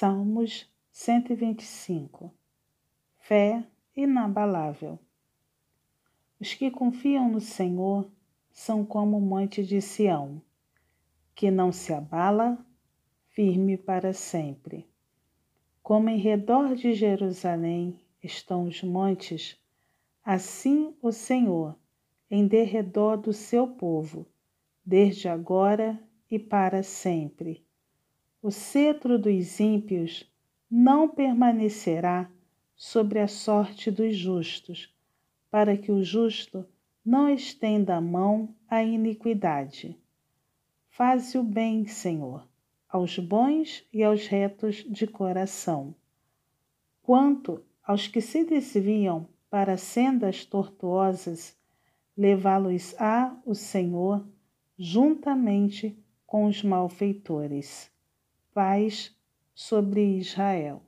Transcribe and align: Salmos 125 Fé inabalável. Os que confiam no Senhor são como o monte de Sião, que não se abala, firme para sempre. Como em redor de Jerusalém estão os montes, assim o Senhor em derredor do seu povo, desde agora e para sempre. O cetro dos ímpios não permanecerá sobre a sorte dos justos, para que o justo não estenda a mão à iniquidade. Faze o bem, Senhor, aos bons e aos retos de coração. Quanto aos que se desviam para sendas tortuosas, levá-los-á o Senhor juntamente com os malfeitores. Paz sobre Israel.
Salmos 0.00 0.66
125 0.92 2.32
Fé 3.18 3.62
inabalável. 3.94 4.98
Os 6.40 6.54
que 6.54 6.70
confiam 6.70 7.28
no 7.28 7.38
Senhor 7.38 8.10
são 8.50 8.82
como 8.82 9.18
o 9.18 9.20
monte 9.20 9.62
de 9.62 9.82
Sião, 9.82 10.40
que 11.34 11.50
não 11.50 11.70
se 11.70 11.92
abala, 11.92 12.56
firme 13.28 13.76
para 13.76 14.14
sempre. 14.14 14.88
Como 15.82 16.08
em 16.08 16.16
redor 16.16 16.74
de 16.74 16.94
Jerusalém 16.94 18.00
estão 18.22 18.64
os 18.64 18.82
montes, 18.82 19.62
assim 20.24 20.96
o 21.02 21.12
Senhor 21.12 21.76
em 22.30 22.46
derredor 22.46 23.18
do 23.18 23.34
seu 23.34 23.68
povo, 23.68 24.26
desde 24.82 25.28
agora 25.28 26.02
e 26.30 26.38
para 26.38 26.82
sempre. 26.82 27.62
O 28.42 28.50
cetro 28.50 29.18
dos 29.18 29.60
ímpios 29.60 30.24
não 30.70 31.06
permanecerá 31.06 32.30
sobre 32.74 33.18
a 33.18 33.28
sorte 33.28 33.90
dos 33.90 34.16
justos, 34.16 34.90
para 35.50 35.76
que 35.76 35.92
o 35.92 36.02
justo 36.02 36.66
não 37.04 37.28
estenda 37.28 37.96
a 37.96 38.00
mão 38.00 38.54
à 38.66 38.82
iniquidade. 38.82 39.94
Faze 40.88 41.36
o 41.36 41.42
bem, 41.42 41.86
Senhor, 41.86 42.48
aos 42.88 43.18
bons 43.18 43.86
e 43.92 44.02
aos 44.02 44.26
retos 44.26 44.76
de 44.88 45.06
coração. 45.06 45.94
Quanto 47.02 47.62
aos 47.82 48.08
que 48.08 48.22
se 48.22 48.42
desviam 48.42 49.28
para 49.50 49.76
sendas 49.76 50.46
tortuosas, 50.46 51.54
levá-los-á 52.16 53.38
o 53.44 53.54
Senhor 53.54 54.26
juntamente 54.78 56.02
com 56.24 56.46
os 56.46 56.62
malfeitores. 56.62 57.89
Paz 58.54 59.10
sobre 59.54 60.00
Israel. 60.18 60.82